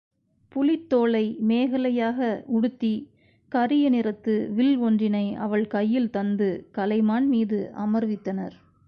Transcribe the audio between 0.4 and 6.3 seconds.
புலித்தோலை மேகலையாக உடுத்திக் கரிய நிறத்து வில் ஒன்றினை அவள் கையில்